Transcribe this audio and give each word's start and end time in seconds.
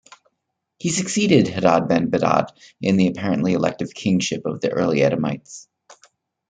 He 0.79 0.89
succeeded 0.89 1.47
Hadad 1.47 1.87
ben 1.87 2.09
Bedad 2.09 2.47
in 2.81 2.97
the 2.97 3.05
apparently 3.07 3.53
elective 3.53 3.93
kingship 3.93 4.47
of 4.47 4.59
the 4.59 4.71
early 4.71 5.03
Edomites. 5.03 5.67